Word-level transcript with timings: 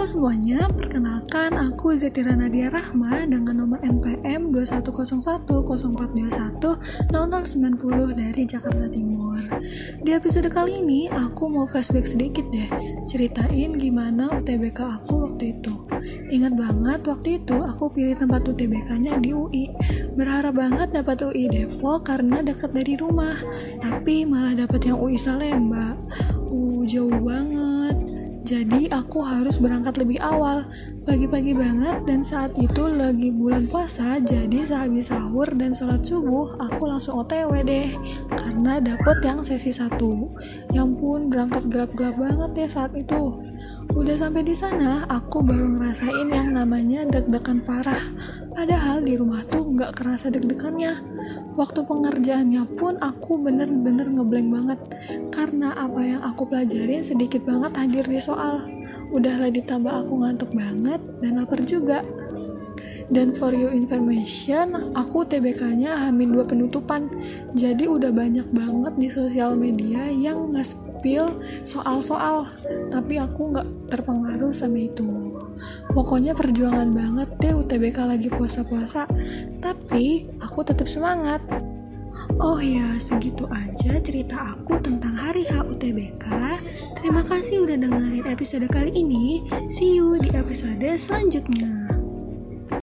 Halo 0.00 0.32
semuanya, 0.32 0.64
perkenalkan 0.80 1.60
aku 1.60 1.92
Zetira 1.92 2.32
Nadia 2.32 2.72
Rahma 2.72 3.20
dengan 3.28 3.52
nomor 3.52 3.84
NPM 3.84 4.48
21010421 5.12 6.56
0090 7.12 7.20
dari 8.16 8.42
Jakarta 8.48 8.88
Timur. 8.88 9.36
Di 10.00 10.16
episode 10.16 10.48
kali 10.48 10.80
ini 10.80 11.12
aku 11.12 11.52
mau 11.52 11.68
flashback 11.68 12.08
sedikit 12.08 12.48
deh, 12.48 12.72
ceritain 13.04 13.76
gimana 13.76 14.32
UTBK 14.40 14.80
aku 14.88 15.20
waktu 15.28 15.60
itu. 15.60 15.74
Ingat 16.32 16.56
banget 16.56 17.00
waktu 17.04 17.28
itu 17.36 17.60
aku 17.60 17.92
pilih 17.92 18.16
tempat 18.16 18.40
UTBK-nya 18.48 19.20
di 19.20 19.36
UI. 19.36 19.68
Berharap 20.16 20.56
banget 20.56 20.96
dapat 20.96 21.28
UI 21.28 21.44
Depok 21.52 22.08
karena 22.08 22.40
deket 22.40 22.72
dari 22.72 22.96
rumah, 22.96 23.36
tapi 23.84 24.24
malah 24.24 24.64
dapat 24.64 24.80
yang 24.80 24.96
UI 24.96 25.20
Salemba. 25.20 25.92
Uh, 26.48 26.88
jauh 26.88 27.20
banget 27.20 27.99
jadi 28.50 28.90
aku 28.90 29.22
harus 29.22 29.62
berangkat 29.62 30.02
lebih 30.02 30.18
awal, 30.18 30.66
pagi-pagi 31.06 31.54
banget 31.54 32.02
dan 32.02 32.18
saat 32.26 32.50
itu 32.58 32.82
lagi 32.90 33.30
bulan 33.30 33.70
puasa, 33.70 34.18
jadi 34.18 34.66
sehabis 34.66 35.14
sahur 35.14 35.46
dan 35.54 35.70
sholat 35.70 36.02
subuh 36.02 36.58
aku 36.58 36.82
langsung 36.90 37.14
otw 37.22 37.54
deh, 37.62 37.94
karena 38.34 38.82
dapet 38.82 39.22
yang 39.22 39.46
sesi 39.46 39.70
satu. 39.70 40.34
Yang 40.74 40.98
pun 40.98 41.30
berangkat 41.30 41.70
gelap-gelap 41.70 42.18
banget 42.18 42.66
ya 42.66 42.66
saat 42.66 42.92
itu. 42.98 43.38
Udah 43.90 44.14
sampai 44.14 44.46
di 44.46 44.54
sana, 44.54 45.02
aku 45.10 45.42
baru 45.42 45.74
ngerasain 45.74 46.30
yang 46.30 46.54
namanya 46.54 47.02
deg-degan 47.10 47.58
parah. 47.66 47.98
Padahal 48.54 49.02
di 49.02 49.18
rumah 49.18 49.42
tuh 49.50 49.66
nggak 49.74 49.98
kerasa 49.98 50.30
deg-degannya. 50.30 50.94
Waktu 51.58 51.90
pengerjaannya 51.90 52.62
pun 52.78 53.02
aku 53.02 53.42
bener-bener 53.42 54.06
ngeblank 54.14 54.46
banget. 54.54 54.78
Karena 55.34 55.74
apa 55.74 56.00
yang 56.06 56.22
aku 56.22 56.46
pelajarin 56.46 57.02
sedikit 57.02 57.42
banget 57.42 57.74
hadir 57.82 58.06
di 58.06 58.22
soal. 58.22 58.62
Udahlah 59.10 59.50
ditambah 59.50 60.06
aku 60.06 60.22
ngantuk 60.22 60.50
banget 60.54 61.00
dan 61.18 61.42
lapar 61.42 61.58
juga. 61.66 62.06
Dan 63.10 63.34
for 63.34 63.50
your 63.50 63.74
information, 63.74 64.94
aku 64.94 65.26
TBK-nya 65.26 65.98
hamil 66.06 66.30
dua 66.30 66.44
penutupan. 66.46 67.10
Jadi 67.58 67.90
udah 67.90 68.14
banyak 68.14 68.46
banget 68.54 68.92
di 68.94 69.10
sosial 69.10 69.58
media 69.58 70.06
yang 70.14 70.54
nge-spill 70.54 71.34
soal-soal. 71.66 72.46
Tapi 72.94 73.18
aku 73.18 73.50
nggak 73.50 73.68
terpengaruh 73.90 74.54
sama 74.54 74.78
itu. 74.78 75.10
Pokoknya 75.90 76.38
perjuangan 76.38 76.86
banget 76.94 77.28
deh 77.42 77.52
UTBK 77.58 77.98
lagi 78.06 78.30
puasa-puasa. 78.30 79.10
Tapi 79.58 80.30
aku 80.38 80.62
tetap 80.70 80.86
semangat. 80.86 81.42
Oh 82.38 82.62
ya, 82.62 82.94
segitu 83.02 83.42
aja 83.50 83.98
cerita 83.98 84.38
aku 84.54 84.78
tentang 84.78 85.18
hari 85.18 85.42
H 85.50 85.66
UTBK. 85.66 86.24
Terima 87.02 87.26
kasih 87.26 87.66
udah 87.66 87.74
dengerin 87.74 88.30
episode 88.30 88.70
kali 88.70 88.94
ini. 88.94 89.42
See 89.66 89.98
you 89.98 90.14
di 90.22 90.30
episode 90.30 90.78
selanjutnya. 90.78 91.99